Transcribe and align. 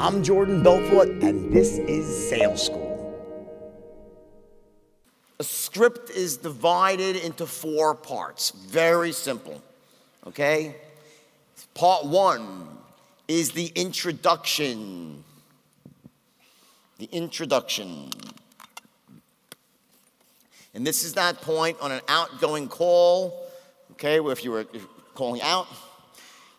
I'm 0.00 0.22
Jordan 0.22 0.62
Belfort, 0.62 1.10
and 1.22 1.52
this 1.52 1.76
is 1.76 2.30
Sales 2.30 2.64
School. 2.64 2.88
A 5.38 5.44
script 5.44 6.08
is 6.08 6.38
divided 6.38 7.16
into 7.16 7.44
four 7.44 7.94
parts. 7.94 8.48
Very 8.48 9.12
simple. 9.12 9.60
Okay? 10.26 10.74
Part 11.74 12.06
one 12.06 12.66
is 13.28 13.50
the 13.50 13.66
introduction. 13.74 15.22
The 16.96 17.10
introduction. 17.12 18.08
And 20.72 20.86
this 20.86 21.04
is 21.04 21.12
that 21.12 21.42
point 21.42 21.76
on 21.78 21.92
an 21.92 22.00
outgoing 22.08 22.68
call, 22.68 23.50
okay, 23.92 24.18
where 24.20 24.32
if 24.32 24.44
you 24.44 24.52
were 24.52 24.64
calling 25.14 25.42
out, 25.42 25.66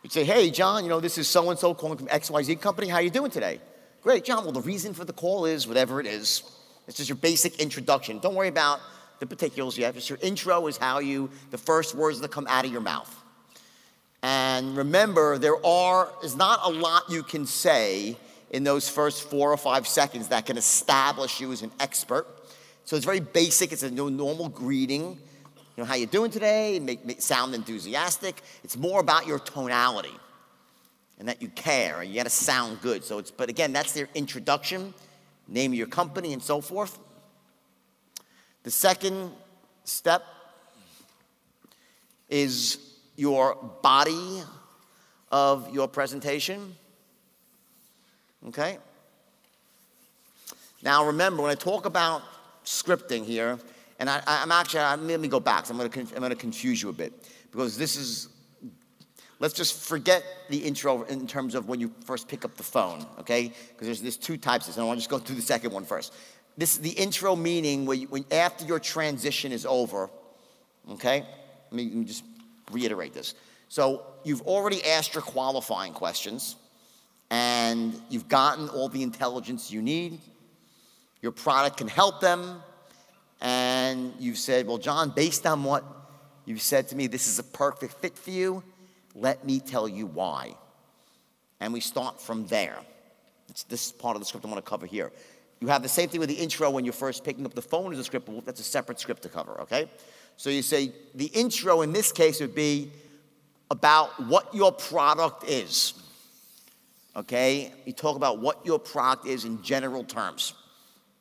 you'd 0.04 0.12
say, 0.12 0.24
hey, 0.24 0.50
John, 0.50 0.84
you 0.84 0.90
know, 0.90 1.00
this 1.00 1.18
is 1.18 1.28
so-and-so 1.28 1.76
calling 1.76 1.98
from 1.98 2.08
XYZ 2.08 2.60
company. 2.62 2.88
How 2.88 2.98
are 2.98 3.02
you 3.02 3.10
doing 3.10 3.32
today? 3.32 3.60
Great, 4.02 4.24
John. 4.26 4.44
Well, 4.44 4.54
the 4.54 4.62
reason 4.62 4.94
for 4.94 5.06
the 5.06 5.14
call 5.14 5.46
is 5.46 5.68
whatever 5.68 6.00
it 6.00 6.08
is. 6.08 6.44
It's 6.88 6.98
just 6.98 7.10
your 7.10 7.18
basic 7.18 7.60
introduction. 7.60 8.20
Don't 8.20 8.36
worry 8.36 8.48
about 8.48 8.80
the 9.20 9.28
particulars 9.28 9.78
yet. 9.78 9.94
Just 9.94 10.10
your 10.10 10.20
intro 10.22 10.66
is 10.68 10.78
how 10.78 11.00
you, 11.00 11.30
the 11.52 11.58
first 11.58 11.94
words 11.94 12.20
that 12.22 12.32
come 12.32 12.48
out 12.50 12.66
of 12.66 12.72
your 12.72 12.82
mouth. 12.82 13.16
And 14.24 14.76
remember, 14.76 15.38
there 15.38 15.64
are, 15.66 16.12
is 16.24 16.36
not 16.36 16.60
a 16.64 16.70
lot 16.70 17.04
you 17.10 17.24
can 17.24 17.46
say 17.46 18.18
in 18.50 18.64
those 18.64 18.90
first 18.90 19.30
four 19.30 19.52
or 19.52 19.58
five 19.58 19.88
seconds 19.88 20.28
that 20.30 20.46
can 20.46 20.58
establish 20.58 21.40
you 21.40 21.52
as 21.52 21.62
an 21.62 21.72
expert. 21.80 22.28
So 22.86 22.96
it's 22.96 23.06
very 23.06 23.20
basic. 23.20 23.72
It's 23.72 23.84
a 23.84 23.92
normal 23.92 24.50
greeting. 24.50 25.18
You 25.76 25.84
know, 25.84 25.88
how 25.88 25.96
you 25.96 26.06
doing 26.06 26.32
today? 26.32 26.80
Make, 26.80 27.06
make 27.06 27.22
sound 27.22 27.56
enthusiastic. 27.56 28.42
It's 28.64 28.76
more 28.76 29.00
about 29.00 29.26
your 29.26 29.40
tonality 29.40 30.14
and 31.18 31.28
that 31.28 31.42
you 31.42 31.48
care 31.50 32.02
and 32.02 32.10
you 32.10 32.16
got 32.16 32.24
to 32.24 32.30
sound 32.30 32.82
good. 32.82 33.04
So 33.04 33.20
it's, 33.20 33.32
but 33.32 33.50
again, 33.50 33.72
that's 33.72 33.94
their 33.94 34.10
introduction, 34.14 34.94
name 35.48 35.72
of 35.72 35.78
your 35.78 35.88
company 35.88 36.34
and 36.34 36.42
so 36.42 36.62
forth. 36.62 37.00
The 38.64 38.72
second 38.72 39.32
step 39.86 40.24
is 42.30 42.80
your 43.16 43.56
body 43.82 44.42
of 45.32 45.74
your 45.74 45.88
presentation. 45.88 46.76
Okay? 48.48 48.78
Now 50.84 51.06
remember, 51.06 51.44
when 51.44 51.52
I 51.52 51.56
talk 51.56 51.86
about 51.86 52.24
scripting 52.66 53.24
here, 53.24 53.60
and 54.02 54.10
I, 54.10 54.22
am 54.26 54.52
actually, 54.52 54.80
I'm, 54.80 55.08
let 55.08 55.20
me 55.20 55.28
go 55.28 55.40
back. 55.40 55.68
So 55.68 55.74
I'm 55.74 55.78
going 55.78 55.92
to 55.92 56.30
to 56.30 56.36
confuse 56.36 56.82
you 56.82 56.90
a 56.90 56.94
bit 56.94 57.14
because 57.52 57.78
this 57.78 57.96
is. 57.96 58.28
Let's 59.40 59.56
just 59.56 59.88
forget 59.88 60.24
the 60.50 60.58
intro 60.58 61.02
in 61.04 61.26
terms 61.26 61.56
of 61.56 61.68
when 61.68 61.80
you 61.80 61.92
first 62.06 62.28
pick 62.28 62.46
up 62.46 62.56
the 62.58 62.64
phone, 62.64 63.08
okay? 63.20 63.52
Because 63.70 63.88
there's, 63.88 64.02
there's 64.02 64.18
two 64.18 64.38
types 64.38 64.66
of 64.66 64.68
this, 64.68 64.78
and 64.78 64.84
I 64.84 64.88
want 64.88 64.98
to 64.98 65.02
just 65.02 65.10
go 65.10 65.18
through 65.18 65.38
the 65.38 65.42
second 65.42 65.72
one 65.72 65.84
first. 65.84 66.14
This 66.58 66.76
is 66.76 66.82
the 66.82 66.92
intro 66.92 67.36
meaning 67.36 67.88
when, 67.88 68.02
you, 68.02 68.08
when 68.08 68.24
after 68.32 68.66
your 68.66 68.80
transition 68.80 69.52
is 69.52 69.66
over, 69.66 70.12
okay? 70.92 71.26
Let 71.72 71.74
me, 71.74 71.86
let 71.86 71.96
me 71.96 72.06
just 72.06 72.24
reiterate 72.72 73.16
this. 73.16 73.34
So 73.68 74.06
you've 74.24 74.44
already 74.44 74.86
asked 74.86 75.16
your 75.16 75.24
qualifying 75.24 75.94
questions, 75.94 76.56
and 77.32 78.00
you've 78.12 78.28
gotten 78.28 78.70
all 78.70 78.90
the 78.90 79.02
intelligence 79.02 79.72
you 79.72 79.82
need. 79.82 80.20
Your 81.24 81.32
product 81.32 81.78
can 81.78 81.88
help 81.88 82.22
them, 82.22 82.62
and 83.42 84.14
you've 84.20 84.38
said, 84.38 84.68
Well, 84.68 84.78
John, 84.78 85.10
based 85.10 85.46
on 85.46 85.64
what 85.64 85.84
you've 86.46 86.62
said 86.62 86.88
to 86.90 86.96
me, 86.96 87.08
this 87.08 87.28
is 87.28 87.40
a 87.40 87.44
perfect 87.44 87.94
fit 87.96 88.18
for 88.18 88.30
you. 88.30 88.64
Let 89.16 89.46
me 89.46 89.60
tell 89.60 89.88
you 89.88 90.06
why. 90.06 90.56
And 91.60 91.74
we 91.74 91.80
start 91.80 92.22
from 92.22 92.48
there. 92.48 92.78
It's 93.50 93.64
this 93.64 93.92
part 93.92 94.16
of 94.16 94.22
the 94.22 94.26
script 94.26 94.46
I 94.46 94.50
want 94.50 94.64
to 94.64 94.70
cover 94.70 94.86
here. 94.86 95.12
You 95.60 95.68
have 95.68 95.84
the 95.84 95.90
same 95.90 96.10
thing 96.10 96.20
with 96.20 96.30
the 96.30 96.36
intro 96.36 96.70
when 96.72 96.86
you're 96.86 96.94
first 96.94 97.24
picking 97.24 97.46
up 97.46 97.54
the 97.54 97.62
phone 97.62 97.94
as 97.94 98.00
a 98.00 98.04
script, 98.04 98.26
but 98.26 98.46
that's 98.46 98.62
a 98.62 98.64
separate 98.64 99.00
script 99.00 99.24
to 99.24 99.30
cover, 99.30 99.62
okay? 99.62 99.88
So 100.38 100.50
you 100.50 100.64
say 100.64 100.92
the 101.14 101.28
intro 101.28 101.82
in 101.82 101.94
this 101.94 102.12
case 102.12 102.40
would 102.40 102.56
be 102.56 102.92
about 103.70 104.20
what 104.28 104.54
your 104.56 104.72
product 104.72 105.44
is. 105.48 105.94
Okay? 107.16 107.72
You 107.86 107.94
talk 107.94 108.16
about 108.16 108.40
what 108.40 108.66
your 108.66 108.80
product 108.80 109.28
is 109.28 109.46
in 109.46 109.62
general 109.62 110.04
terms. 110.04 110.54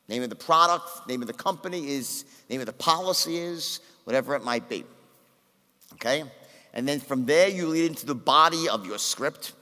Name 0.07 0.23
of 0.23 0.29
the 0.29 0.35
product, 0.35 1.07
name 1.07 1.21
of 1.21 1.27
the 1.27 1.33
company 1.33 1.89
is, 1.89 2.25
name 2.49 2.59
of 2.59 2.65
the 2.65 2.73
policy 2.73 3.37
is, 3.37 3.79
whatever 4.03 4.35
it 4.35 4.43
might 4.43 4.67
be. 4.67 4.83
Okay? 5.93 6.23
And 6.73 6.87
then 6.87 6.99
from 6.99 7.25
there, 7.25 7.47
you 7.47 7.67
lead 7.67 7.85
into 7.85 8.05
the 8.05 8.15
body 8.15 8.67
of 8.69 8.85
your 8.85 8.97
script 8.97 9.53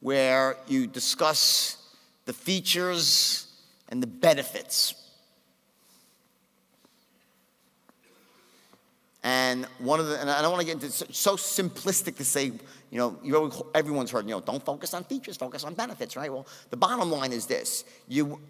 where 0.00 0.56
you 0.66 0.86
discuss 0.86 1.76
the 2.24 2.32
features 2.32 3.46
and 3.88 4.02
the 4.02 4.06
benefits. 4.06 4.94
And 9.22 9.66
one 9.78 10.00
of 10.00 10.06
the, 10.06 10.18
and 10.18 10.30
I 10.30 10.40
don't 10.40 10.50
want 10.50 10.62
to 10.62 10.66
get 10.66 10.76
into 10.76 10.86
it's 10.86 11.18
so 11.18 11.36
simplistic 11.36 12.16
to 12.16 12.24
say, 12.24 12.46
you 12.46 12.98
know, 12.98 13.18
you 13.22 13.52
everyone's 13.74 14.10
heard, 14.10 14.24
you 14.24 14.30
know, 14.30 14.40
don't 14.40 14.64
focus 14.64 14.94
on 14.94 15.04
features, 15.04 15.36
focus 15.36 15.62
on 15.64 15.74
benefits, 15.74 16.16
right? 16.16 16.32
Well, 16.32 16.46
the 16.70 16.78
bottom 16.78 17.10
line 17.10 17.32
is 17.32 17.44
this: 17.44 17.84
you 18.08 18.40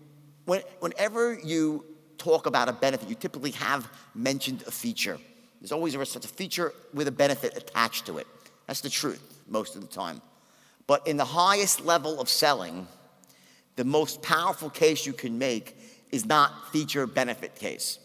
when, 0.44 0.62
whenever 0.80 1.34
you 1.34 1.84
talk 2.18 2.46
about 2.46 2.68
a 2.68 2.72
benefit, 2.72 3.08
you 3.08 3.14
typically 3.14 3.52
have 3.52 3.88
mentioned 4.14 4.62
a 4.66 4.70
feature. 4.70 5.18
There's 5.60 5.72
always 5.72 5.94
such 6.08 6.24
a 6.24 6.28
feature 6.28 6.72
with 6.94 7.08
a 7.08 7.12
benefit 7.12 7.56
attached 7.56 8.06
to 8.06 8.18
it. 8.18 8.26
That's 8.66 8.80
the 8.80 8.90
truth 8.90 9.42
most 9.48 9.76
of 9.76 9.82
the 9.82 9.88
time. 9.88 10.22
But 10.86 11.06
in 11.06 11.16
the 11.16 11.24
highest 11.24 11.84
level 11.84 12.20
of 12.20 12.28
selling, 12.28 12.86
the 13.76 13.84
most 13.84 14.22
powerful 14.22 14.70
case 14.70 15.06
you 15.06 15.12
can 15.12 15.38
make 15.38 15.76
is 16.10 16.26
not 16.26 16.72
feature 16.72 17.06
benefit 17.06 17.54
case. 17.54 17.98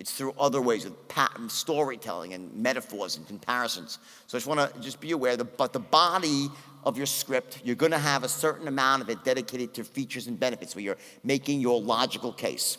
It's 0.00 0.12
through 0.12 0.34
other 0.38 0.62
ways 0.62 0.86
of 0.86 1.08
pattern 1.08 1.50
storytelling 1.50 2.32
and 2.32 2.52
metaphors 2.56 3.18
and 3.18 3.26
comparisons. 3.26 3.98
So 4.26 4.36
I 4.36 4.40
just 4.40 4.46
want 4.46 4.74
to 4.74 4.80
just 4.80 4.98
be 4.98 5.10
aware 5.10 5.36
that, 5.36 5.58
but 5.58 5.74
the 5.74 5.78
body 5.78 6.48
of 6.84 6.96
your 6.96 7.04
script, 7.04 7.60
you're 7.64 7.76
going 7.76 7.92
to 7.92 7.98
have 7.98 8.24
a 8.24 8.28
certain 8.28 8.66
amount 8.66 9.02
of 9.02 9.10
it 9.10 9.22
dedicated 9.24 9.74
to 9.74 9.84
features 9.84 10.26
and 10.26 10.40
benefits 10.40 10.74
where 10.74 10.82
you're 10.82 10.96
making 11.22 11.60
your 11.60 11.82
logical 11.82 12.32
case. 12.32 12.78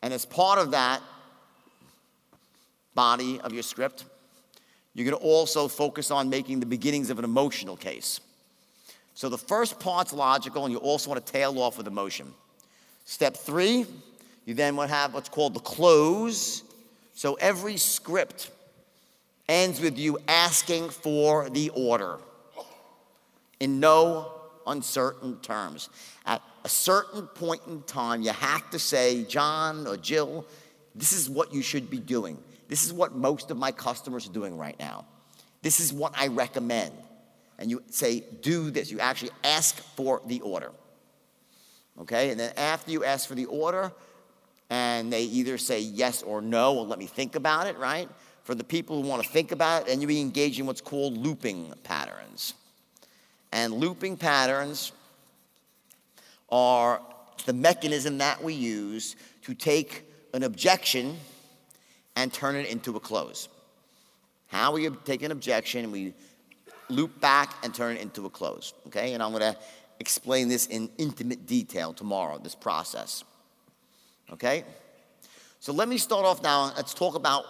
And 0.00 0.14
as 0.14 0.24
part 0.24 0.60
of 0.60 0.70
that 0.70 1.02
body 2.94 3.40
of 3.40 3.52
your 3.52 3.64
script, 3.64 4.04
you're 4.94 5.10
going 5.10 5.20
to 5.20 5.26
also 5.26 5.66
focus 5.66 6.12
on 6.12 6.30
making 6.30 6.60
the 6.60 6.66
beginnings 6.66 7.10
of 7.10 7.18
an 7.18 7.24
emotional 7.24 7.76
case. 7.76 8.20
So 9.14 9.28
the 9.28 9.38
first 9.38 9.80
part's 9.80 10.12
logical, 10.12 10.64
and 10.64 10.72
you 10.72 10.78
also 10.78 11.10
want 11.10 11.26
to 11.26 11.32
tail 11.32 11.58
off 11.58 11.78
with 11.78 11.88
emotion. 11.88 12.32
Step 13.04 13.36
three, 13.36 13.86
you 14.44 14.54
then 14.54 14.76
would 14.76 14.88
have 14.88 15.14
what's 15.14 15.28
called 15.28 15.54
the 15.54 15.60
close. 15.60 16.62
So 17.14 17.34
every 17.34 17.76
script 17.76 18.50
ends 19.48 19.80
with 19.80 19.98
you 19.98 20.18
asking 20.28 20.90
for 20.90 21.48
the 21.50 21.70
order 21.70 22.18
in 23.60 23.80
no 23.80 24.32
uncertain 24.66 25.38
terms. 25.40 25.88
At 26.26 26.42
a 26.64 26.68
certain 26.68 27.26
point 27.26 27.62
in 27.66 27.82
time, 27.82 28.22
you 28.22 28.30
have 28.30 28.70
to 28.70 28.78
say, 28.78 29.24
John 29.24 29.86
or 29.86 29.96
Jill, 29.96 30.46
this 30.94 31.12
is 31.12 31.28
what 31.28 31.52
you 31.52 31.62
should 31.62 31.90
be 31.90 31.98
doing. 31.98 32.38
This 32.68 32.84
is 32.84 32.92
what 32.92 33.14
most 33.14 33.50
of 33.50 33.56
my 33.56 33.72
customers 33.72 34.28
are 34.28 34.32
doing 34.32 34.56
right 34.56 34.78
now. 34.78 35.04
This 35.62 35.78
is 35.80 35.92
what 35.92 36.14
I 36.16 36.28
recommend. 36.28 36.92
And 37.58 37.70
you 37.70 37.82
say, 37.90 38.24
do 38.40 38.70
this. 38.70 38.90
You 38.90 39.00
actually 39.00 39.30
ask 39.44 39.76
for 39.94 40.20
the 40.26 40.40
order. 40.40 40.72
Okay? 42.00 42.30
And 42.30 42.40
then 42.40 42.52
after 42.56 42.90
you 42.90 43.04
ask 43.04 43.28
for 43.28 43.34
the 43.34 43.44
order, 43.44 43.92
and 44.72 45.12
they 45.12 45.24
either 45.24 45.58
say 45.58 45.80
yes 45.80 46.22
or 46.22 46.40
no, 46.40 46.78
or 46.78 46.86
let 46.86 46.98
me 46.98 47.04
think 47.04 47.34
about 47.34 47.66
it, 47.66 47.76
right? 47.76 48.08
For 48.42 48.54
the 48.54 48.64
people 48.64 49.02
who 49.02 49.06
want 49.06 49.22
to 49.22 49.28
think 49.28 49.52
about 49.52 49.82
it, 49.82 49.92
and 49.92 50.00
you 50.00 50.08
be 50.08 50.18
engaged 50.18 50.58
in 50.58 50.64
what's 50.64 50.80
called 50.80 51.14
looping 51.14 51.74
patterns. 51.84 52.54
And 53.52 53.74
looping 53.74 54.16
patterns 54.16 54.92
are 56.48 57.02
the 57.44 57.52
mechanism 57.52 58.16
that 58.18 58.42
we 58.42 58.54
use 58.54 59.14
to 59.42 59.52
take 59.52 60.10
an 60.32 60.42
objection 60.42 61.18
and 62.16 62.32
turn 62.32 62.56
it 62.56 62.66
into 62.66 62.96
a 62.96 63.00
close. 63.00 63.50
How 64.46 64.72
we 64.72 64.88
take 65.04 65.22
an 65.22 65.32
objection 65.32 65.92
we 65.92 66.14
loop 66.88 67.20
back 67.20 67.54
and 67.62 67.74
turn 67.74 67.96
it 67.98 68.00
into 68.00 68.24
a 68.24 68.30
close. 68.30 68.72
Okay, 68.86 69.12
and 69.12 69.22
I'm 69.22 69.32
going 69.32 69.42
to 69.42 69.58
explain 70.00 70.48
this 70.48 70.66
in 70.66 70.88
intimate 70.96 71.46
detail 71.46 71.92
tomorrow, 71.92 72.38
this 72.38 72.54
process. 72.54 73.22
Okay? 74.32 74.64
So 75.60 75.72
let 75.72 75.88
me 75.88 75.98
start 75.98 76.24
off 76.24 76.42
now. 76.42 76.72
Let's 76.76 76.94
talk 76.94 77.14
about 77.14 77.44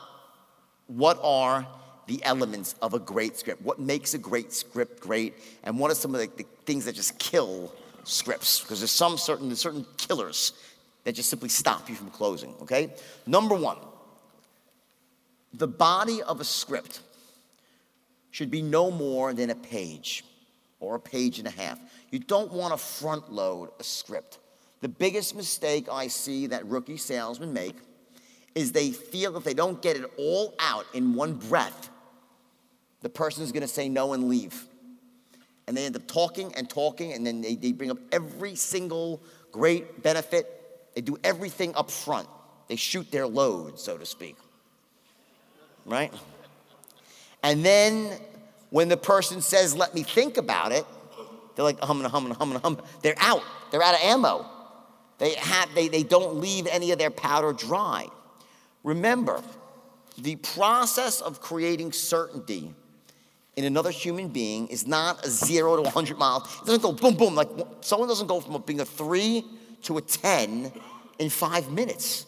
what 0.86 1.18
are 1.22 1.66
the 2.06 2.22
elements 2.24 2.74
of 2.82 2.94
a 2.94 2.98
great 2.98 3.36
script. 3.36 3.62
What 3.62 3.78
makes 3.78 4.14
a 4.14 4.18
great 4.18 4.52
script 4.52 5.00
great, 5.00 5.34
and 5.62 5.78
what 5.78 5.90
are 5.90 5.94
some 5.94 6.14
of 6.14 6.20
the, 6.20 6.26
the 6.36 6.44
things 6.66 6.84
that 6.84 6.94
just 6.94 7.18
kill 7.18 7.72
scripts? 8.04 8.60
Because 8.60 8.80
there's 8.80 8.90
some 8.90 9.16
certain 9.16 9.48
there's 9.48 9.60
certain 9.60 9.86
killers 9.96 10.52
that 11.04 11.12
just 11.12 11.30
simply 11.30 11.48
stop 11.48 11.88
you 11.88 11.94
from 11.94 12.10
closing. 12.10 12.54
Okay. 12.62 12.92
Number 13.26 13.54
one, 13.54 13.78
the 15.54 15.68
body 15.68 16.22
of 16.22 16.40
a 16.40 16.44
script 16.44 17.00
should 18.30 18.50
be 18.50 18.62
no 18.62 18.90
more 18.90 19.32
than 19.32 19.50
a 19.50 19.54
page 19.54 20.24
or 20.80 20.96
a 20.96 21.00
page 21.00 21.38
and 21.38 21.46
a 21.46 21.50
half. 21.50 21.78
You 22.10 22.18
don't 22.18 22.52
want 22.52 22.72
to 22.72 22.78
front 22.78 23.32
load 23.32 23.70
a 23.78 23.84
script. 23.84 24.38
The 24.82 24.88
biggest 24.88 25.36
mistake 25.36 25.86
I 25.90 26.08
see 26.08 26.48
that 26.48 26.66
rookie 26.66 26.96
salesmen 26.96 27.52
make 27.52 27.76
is 28.54 28.72
they 28.72 28.90
feel 28.90 29.36
if 29.36 29.44
they 29.44 29.54
don't 29.54 29.80
get 29.80 29.96
it 29.96 30.10
all 30.18 30.54
out 30.58 30.86
in 30.92 31.14
one 31.14 31.34
breath, 31.34 31.88
the 33.00 33.08
person's 33.08 33.52
going 33.52 33.62
to 33.62 33.68
say 33.68 33.88
no 33.88 34.12
and 34.12 34.28
leave. 34.28 34.66
And 35.66 35.76
they 35.76 35.86
end 35.86 35.94
up 35.94 36.06
talking 36.08 36.52
and 36.56 36.68
talking, 36.68 37.12
and 37.12 37.24
then 37.24 37.40
they, 37.40 37.54
they 37.54 37.70
bring 37.70 37.92
up 37.92 37.98
every 38.10 38.56
single 38.56 39.22
great 39.52 40.02
benefit. 40.02 40.90
They 40.94 41.00
do 41.00 41.16
everything 41.22 41.74
up 41.76 41.88
front. 41.88 42.28
They 42.66 42.76
shoot 42.76 43.08
their 43.12 43.28
load, 43.28 43.78
so 43.78 43.96
to 43.96 44.04
speak. 44.04 44.36
Right? 45.86 46.12
And 47.44 47.64
then 47.64 48.10
when 48.70 48.88
the 48.88 48.96
person 48.96 49.40
says, 49.42 49.76
let 49.76 49.94
me 49.94 50.02
think 50.02 50.38
about 50.38 50.72
it, 50.72 50.84
they're 51.54 51.64
like, 51.64 51.78
hum 51.80 52.00
and 52.00 52.10
hum 52.10 52.26
and 52.26 52.34
hum 52.34 52.52
and 52.52 52.60
hum. 52.60 52.82
They're 53.02 53.14
out. 53.18 53.42
They're 53.70 53.82
out 53.82 53.94
of 53.94 54.00
ammo. 54.02 54.46
They, 55.18 55.34
have, 55.34 55.74
they, 55.74 55.88
they 55.88 56.02
don't 56.02 56.36
leave 56.36 56.66
any 56.66 56.90
of 56.90 56.98
their 56.98 57.10
powder 57.10 57.52
dry. 57.52 58.08
Remember, 58.82 59.42
the 60.18 60.36
process 60.36 61.20
of 61.20 61.40
creating 61.40 61.92
certainty 61.92 62.74
in 63.56 63.64
another 63.64 63.90
human 63.90 64.28
being 64.28 64.68
is 64.68 64.86
not 64.86 65.24
a 65.24 65.30
zero 65.30 65.76
to 65.76 65.82
100 65.82 66.18
miles. 66.18 66.44
It 66.62 66.66
doesn't 66.66 66.82
go 66.82 66.92
boom, 66.92 67.14
boom. 67.14 67.34
Like 67.34 67.48
someone 67.80 68.08
doesn't 68.08 68.26
go 68.26 68.40
from 68.40 68.60
being 68.62 68.80
a 68.80 68.84
three 68.84 69.44
to 69.82 69.98
a 69.98 70.00
10 70.00 70.72
in 71.18 71.30
five 71.30 71.70
minutes. 71.70 72.26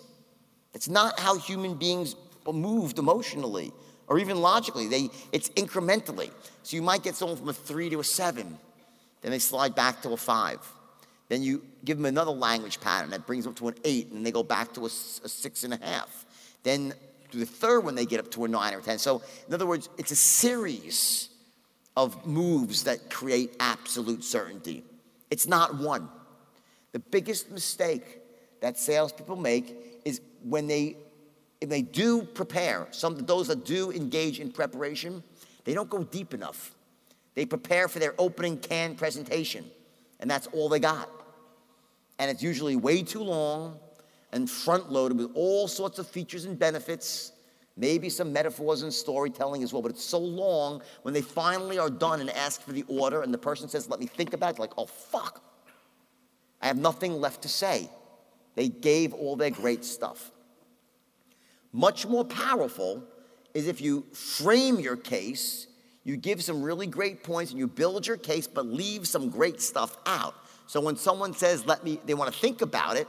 It's 0.74 0.88
not 0.88 1.18
how 1.18 1.38
human 1.38 1.74
beings 1.74 2.16
moved 2.46 2.98
emotionally 2.98 3.72
or 4.06 4.18
even 4.18 4.40
logically. 4.40 4.88
They, 4.88 5.10
it's 5.32 5.48
incrementally. 5.50 6.30
So 6.62 6.76
you 6.76 6.82
might 6.82 7.02
get 7.02 7.14
someone 7.14 7.38
from 7.38 7.48
a 7.48 7.52
three 7.52 7.90
to 7.90 8.00
a 8.00 8.04
seven, 8.04 8.58
then 9.22 9.30
they 9.30 9.38
slide 9.38 9.74
back 9.74 10.02
to 10.02 10.10
a 10.10 10.16
five. 10.16 10.60
Then 11.34 11.42
you 11.42 11.64
give 11.84 11.96
them 11.96 12.06
another 12.06 12.30
language 12.30 12.80
pattern 12.80 13.10
that 13.10 13.26
brings 13.26 13.42
them 13.42 13.54
up 13.54 13.58
to 13.58 13.66
an 13.66 13.74
eight, 13.82 14.12
and 14.12 14.24
they 14.24 14.30
go 14.30 14.44
back 14.44 14.72
to 14.74 14.82
a, 14.82 14.84
a 14.84 14.88
six 15.28 15.64
and 15.64 15.74
a 15.74 15.84
half. 15.84 16.24
Then 16.62 16.94
the 17.32 17.44
third 17.44 17.80
one, 17.80 17.96
they 17.96 18.06
get 18.06 18.20
up 18.20 18.30
to 18.30 18.44
a 18.44 18.48
nine 18.48 18.72
or 18.72 18.80
10. 18.80 18.98
So, 18.98 19.20
in 19.48 19.52
other 19.52 19.66
words, 19.66 19.88
it's 19.98 20.12
a 20.12 20.16
series 20.16 21.30
of 21.96 22.24
moves 22.24 22.84
that 22.84 23.10
create 23.10 23.56
absolute 23.58 24.22
certainty. 24.22 24.84
It's 25.28 25.48
not 25.48 25.74
one. 25.74 26.08
The 26.92 27.00
biggest 27.00 27.50
mistake 27.50 28.20
that 28.60 28.78
salespeople 28.78 29.34
make 29.34 29.76
is 30.04 30.20
when 30.44 30.68
they, 30.68 30.98
if 31.60 31.68
they 31.68 31.82
do 31.82 32.22
prepare, 32.22 32.86
some 32.92 33.14
of 33.14 33.26
those 33.26 33.48
that 33.48 33.64
do 33.64 33.90
engage 33.90 34.38
in 34.38 34.52
preparation, 34.52 35.24
they 35.64 35.74
don't 35.74 35.90
go 35.90 36.04
deep 36.04 36.32
enough. 36.32 36.76
They 37.34 37.44
prepare 37.44 37.88
for 37.88 37.98
their 37.98 38.14
opening 38.20 38.56
can 38.56 38.94
presentation, 38.94 39.68
and 40.20 40.30
that's 40.30 40.46
all 40.52 40.68
they 40.68 40.78
got. 40.78 41.10
And 42.18 42.30
it's 42.30 42.42
usually 42.42 42.76
way 42.76 43.02
too 43.02 43.22
long 43.22 43.78
and 44.32 44.50
front 44.50 44.90
loaded 44.90 45.18
with 45.18 45.30
all 45.34 45.68
sorts 45.68 45.98
of 45.98 46.08
features 46.08 46.44
and 46.44 46.58
benefits, 46.58 47.32
maybe 47.76 48.08
some 48.08 48.32
metaphors 48.32 48.82
and 48.82 48.92
storytelling 48.92 49.62
as 49.62 49.72
well. 49.72 49.82
But 49.82 49.92
it's 49.92 50.04
so 50.04 50.18
long 50.18 50.82
when 51.02 51.14
they 51.14 51.22
finally 51.22 51.78
are 51.78 51.90
done 51.90 52.20
and 52.20 52.30
ask 52.30 52.60
for 52.60 52.72
the 52.72 52.84
order, 52.88 53.22
and 53.22 53.32
the 53.32 53.38
person 53.38 53.68
says, 53.68 53.88
Let 53.88 54.00
me 54.00 54.06
think 54.06 54.32
about 54.32 54.54
it, 54.54 54.58
like, 54.58 54.72
oh, 54.76 54.86
fuck. 54.86 55.42
I 56.60 56.66
have 56.66 56.78
nothing 56.78 57.20
left 57.20 57.42
to 57.42 57.48
say. 57.48 57.88
They 58.54 58.68
gave 58.68 59.12
all 59.12 59.36
their 59.36 59.50
great 59.50 59.84
stuff. 59.84 60.30
Much 61.72 62.06
more 62.06 62.24
powerful 62.24 63.04
is 63.52 63.68
if 63.68 63.80
you 63.80 64.06
frame 64.12 64.78
your 64.78 64.96
case, 64.96 65.66
you 66.04 66.16
give 66.16 66.42
some 66.42 66.62
really 66.62 66.86
great 66.86 67.22
points, 67.22 67.50
and 67.50 67.58
you 67.58 67.66
build 67.66 68.06
your 68.06 68.16
case, 68.16 68.46
but 68.46 68.66
leave 68.66 69.06
some 69.06 69.28
great 69.28 69.60
stuff 69.60 69.96
out. 70.06 70.34
So 70.66 70.80
when 70.80 70.96
someone 70.96 71.34
says, 71.34 71.66
let 71.66 71.84
me, 71.84 72.00
they 72.06 72.14
want 72.14 72.32
to 72.32 72.38
think 72.38 72.62
about 72.62 72.96
it, 72.96 73.06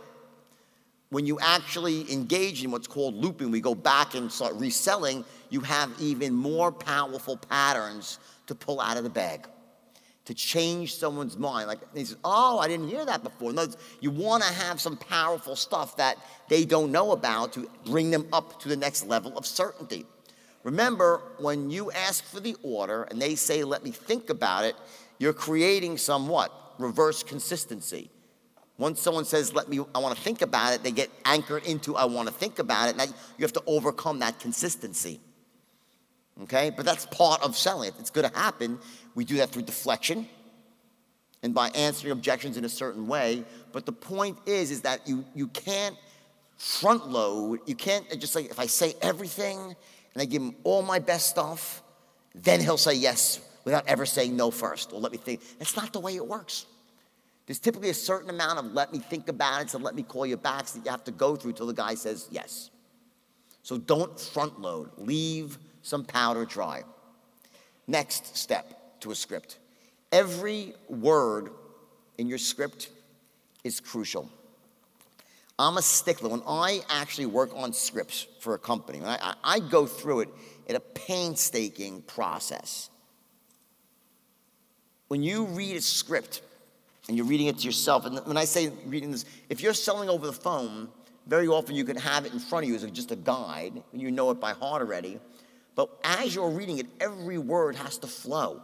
when 1.09 1.25
you 1.25 1.39
actually 1.39 2.11
engage 2.11 2.63
in 2.63 2.71
what's 2.71 2.87
called 2.87 3.15
looping, 3.15 3.51
we 3.51 3.61
go 3.61 3.75
back 3.75 4.15
and 4.15 4.31
start 4.31 4.55
reselling, 4.55 5.23
you 5.49 5.61
have 5.61 5.91
even 5.99 6.33
more 6.33 6.71
powerful 6.71 7.37
patterns 7.37 8.19
to 8.47 8.55
pull 8.55 8.81
out 8.81 8.97
of 8.97 9.03
the 9.03 9.09
bag, 9.09 9.47
to 10.25 10.33
change 10.33 10.95
someone's 10.95 11.37
mind. 11.37 11.67
Like 11.67 11.93
they 11.93 12.03
say, 12.03 12.15
oh, 12.23 12.59
I 12.59 12.67
didn't 12.67 12.89
hear 12.89 13.05
that 13.05 13.23
before. 13.23 13.53
No, 13.53 13.67
you 14.01 14.11
want 14.11 14.43
to 14.43 14.51
have 14.51 14.81
some 14.81 14.97
powerful 14.97 15.55
stuff 15.55 15.95
that 15.97 16.17
they 16.49 16.65
don't 16.65 16.91
know 16.91 17.11
about 17.11 17.53
to 17.53 17.69
bring 17.85 18.11
them 18.11 18.27
up 18.33 18.59
to 18.61 18.67
the 18.67 18.75
next 18.75 19.05
level 19.05 19.37
of 19.37 19.45
certainty. 19.45 20.05
Remember, 20.63 21.21
when 21.37 21.69
you 21.69 21.91
ask 21.91 22.23
for 22.25 22.39
the 22.39 22.57
order 22.63 23.03
and 23.03 23.21
they 23.21 23.35
say, 23.35 23.63
let 23.63 23.83
me 23.83 23.91
think 23.91 24.31
about 24.31 24.65
it, 24.65 24.75
you're 25.19 25.31
creating 25.31 25.97
somewhat 25.97 26.51
reverse 26.77 27.23
consistency. 27.23 28.09
Once 28.77 28.99
someone 28.99 29.23
says, 29.23 29.53
let 29.53 29.69
me, 29.69 29.79
I 29.93 29.99
want 29.99 30.15
to 30.15 30.21
think 30.21 30.41
about 30.41 30.73
it, 30.73 30.83
they 30.83 30.91
get 30.91 31.09
anchored 31.23 31.65
into, 31.65 31.95
I 31.95 32.05
want 32.05 32.27
to 32.27 32.33
think 32.33 32.59
about 32.59 32.89
it. 32.89 32.97
Now 32.97 33.05
you 33.05 33.43
have 33.43 33.53
to 33.53 33.63
overcome 33.65 34.19
that 34.19 34.39
consistency. 34.39 35.21
Okay? 36.43 36.71
But 36.75 36.85
that's 36.85 37.05
part 37.05 37.41
of 37.41 37.55
selling 37.55 37.89
it. 37.89 37.95
It's 37.99 38.09
going 38.09 38.29
to 38.29 38.37
happen. 38.37 38.79
We 39.13 39.23
do 39.23 39.37
that 39.37 39.51
through 39.51 39.61
deflection 39.61 40.27
and 41.41 41.53
by 41.53 41.69
answering 41.69 42.11
objections 42.11 42.57
in 42.57 42.65
a 42.65 42.69
certain 42.69 43.07
way. 43.07 43.45
But 43.71 43.85
the 43.85 43.93
point 43.93 44.37
is, 44.45 44.71
is 44.71 44.81
that 44.81 45.07
you, 45.07 45.23
you 45.33 45.47
can't 45.47 45.95
front 46.57 47.07
load. 47.07 47.59
You 47.65 47.75
can't 47.75 48.09
just 48.19 48.35
like, 48.35 48.49
if 48.49 48.59
I 48.59 48.65
say 48.65 48.95
everything 49.01 49.57
and 50.13 50.21
I 50.21 50.25
give 50.25 50.41
him 50.41 50.55
all 50.63 50.81
my 50.81 50.99
best 50.99 51.29
stuff, 51.29 51.81
then 52.33 52.59
he'll 52.59 52.77
say 52.77 52.95
yes 52.95 53.39
without 53.65 53.85
ever 53.87 54.05
saying 54.05 54.37
no 54.37 54.49
first. 54.51 54.93
Or 54.93 54.99
let 55.01 55.11
me 55.11 55.17
think. 55.17 55.41
That's 55.59 55.75
not 55.75 55.91
the 55.91 55.99
way 55.99 56.15
it 56.15 56.25
works. 56.25 56.65
There's 57.45 57.59
typically 57.59 57.89
a 57.89 57.93
certain 57.93 58.29
amount 58.29 58.59
of 58.59 58.71
let 58.71 58.93
me 58.93 58.99
think 58.99 59.27
about 59.27 59.61
it, 59.61 59.69
so 59.69 59.77
let 59.77 59.93
me 59.93 60.03
call 60.03 60.25
you 60.25 60.37
back 60.37 60.65
that 60.67 60.85
you 60.85 60.89
have 60.89 61.03
to 61.03 61.11
go 61.11 61.35
through 61.35 61.53
till 61.53 61.67
the 61.67 61.73
guy 61.73 61.95
says 61.95 62.27
yes. 62.31 62.71
So 63.61 63.77
don't 63.77 64.19
front 64.19 64.61
load, 64.61 64.91
leave 64.97 65.57
some 65.81 66.05
powder 66.05 66.45
dry. 66.45 66.83
Next 67.87 68.37
step 68.37 68.99
to 69.01 69.11
a 69.11 69.15
script 69.15 69.59
every 70.11 70.73
word 70.87 71.49
in 72.17 72.27
your 72.27 72.37
script 72.37 72.89
is 73.65 73.81
crucial. 73.81 74.29
I'm 75.59 75.77
a 75.77 75.81
stickler. 75.81 76.29
When 76.29 76.41
I 76.47 76.81
actually 76.89 77.25
work 77.25 77.51
on 77.53 77.73
scripts 77.73 78.27
for 78.39 78.53
a 78.53 78.59
company, 78.59 79.01
I, 79.03 79.35
I, 79.43 79.59
go 79.59 79.85
through 79.85 80.21
it 80.21 80.29
in 80.67 80.75
a 80.75 80.79
painstaking 80.79 82.01
process. 82.03 82.89
When 85.07 85.23
you 85.23 85.45
read 85.45 85.77
a 85.77 85.81
script, 85.81 86.41
and 87.07 87.17
you're 87.17 87.25
reading 87.25 87.47
it 87.47 87.59
to 87.59 87.65
yourself. 87.65 88.05
And 88.05 88.19
when 88.25 88.37
I 88.37 88.45
say 88.45 88.71
reading 88.85 89.11
this, 89.11 89.25
if 89.49 89.61
you're 89.61 89.73
selling 89.73 90.09
over 90.09 90.25
the 90.25 90.33
phone, 90.33 90.89
very 91.27 91.47
often 91.47 91.75
you 91.75 91.85
can 91.85 91.97
have 91.97 92.25
it 92.25 92.33
in 92.33 92.39
front 92.39 92.65
of 92.65 92.69
you 92.69 92.75
as 92.75 92.83
just 92.91 93.11
a 93.11 93.15
guide, 93.15 93.81
and 93.91 94.01
you 94.01 94.11
know 94.11 94.31
it 94.31 94.39
by 94.39 94.53
heart 94.53 94.81
already. 94.81 95.19
But 95.75 95.89
as 96.03 96.33
you're 96.33 96.49
reading 96.49 96.79
it, 96.79 96.87
every 96.99 97.37
word 97.37 97.75
has 97.75 97.97
to 97.99 98.07
flow. 98.07 98.61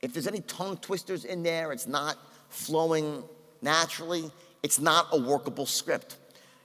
If 0.00 0.12
there's 0.12 0.26
any 0.26 0.40
tongue 0.40 0.76
twisters 0.78 1.24
in 1.24 1.42
there, 1.42 1.72
it's 1.72 1.86
not 1.86 2.16
flowing 2.48 3.24
naturally, 3.62 4.30
it's 4.62 4.80
not 4.80 5.08
a 5.12 5.20
workable 5.20 5.66
script. 5.66 6.16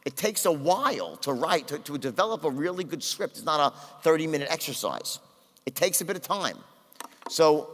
It 0.05 0.15
takes 0.15 0.45
a 0.45 0.51
while 0.51 1.17
to 1.17 1.33
write, 1.33 1.67
to, 1.69 1.79
to 1.79 1.97
develop 1.97 2.43
a 2.43 2.49
really 2.49 2.83
good 2.83 3.03
script. 3.03 3.37
It's 3.37 3.45
not 3.45 3.73
a 3.73 4.01
30 4.03 4.27
minute 4.27 4.47
exercise, 4.51 5.19
it 5.65 5.75
takes 5.75 6.01
a 6.01 6.05
bit 6.05 6.15
of 6.15 6.21
time. 6.21 6.57
So 7.29 7.69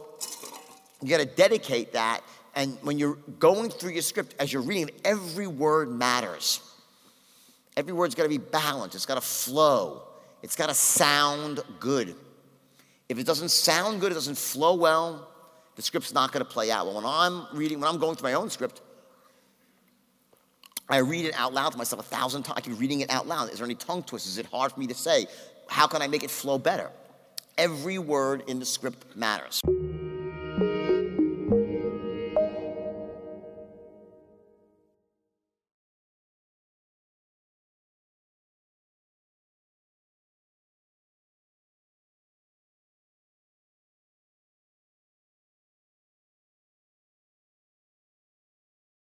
you 1.02 1.08
got 1.08 1.18
to 1.18 1.26
dedicate 1.26 1.92
that 1.92 2.22
and 2.54 2.76
when 2.82 2.98
you're 2.98 3.16
going 3.38 3.70
through 3.70 3.92
your 3.92 4.02
script, 4.02 4.34
as 4.38 4.52
you're 4.52 4.62
reading, 4.62 4.90
every 5.04 5.46
word 5.46 5.90
matters. 5.90 6.60
Every 7.76 7.92
word's 7.92 8.14
got 8.14 8.24
to 8.24 8.28
be 8.28 8.38
balanced, 8.38 8.96
it's 8.96 9.06
got 9.06 9.14
to 9.14 9.20
flow, 9.20 10.02
it's 10.42 10.56
got 10.56 10.68
to 10.68 10.74
sound 10.74 11.60
good. 11.78 12.14
If 13.08 13.18
it 13.18 13.26
doesn't 13.26 13.50
sound 13.50 14.00
good, 14.00 14.12
it 14.12 14.16
doesn't 14.16 14.38
flow 14.38 14.74
well, 14.74 15.28
the 15.76 15.82
script's 15.82 16.12
not 16.12 16.32
going 16.32 16.44
to 16.44 16.50
play 16.50 16.70
out. 16.70 16.86
Well, 16.86 16.96
when 16.96 17.06
I'm 17.06 17.46
reading, 17.56 17.80
when 17.80 17.88
I'm 17.88 17.98
going 17.98 18.16
through 18.16 18.28
my 18.28 18.34
own 18.34 18.50
script, 18.50 18.82
I 20.88 20.98
read 20.98 21.24
it 21.24 21.34
out 21.34 21.54
loud 21.54 21.70
to 21.72 21.78
myself 21.78 22.00
a 22.00 22.14
thousand 22.14 22.42
times. 22.42 22.58
I 22.58 22.60
keep 22.62 22.78
reading 22.78 23.00
it 23.00 23.10
out 23.10 23.28
loud. 23.28 23.50
Is 23.50 23.58
there 23.58 23.64
any 23.64 23.76
tongue 23.76 24.02
twisters? 24.02 24.32
Is 24.32 24.38
it 24.38 24.46
hard 24.46 24.72
for 24.72 24.80
me 24.80 24.88
to 24.88 24.94
say? 24.94 25.26
How 25.68 25.86
can 25.86 26.02
I 26.02 26.08
make 26.08 26.24
it 26.24 26.30
flow 26.30 26.58
better? 26.58 26.90
Every 27.56 27.98
word 27.98 28.42
in 28.48 28.58
the 28.58 28.66
script 28.66 29.16
matters. 29.16 29.60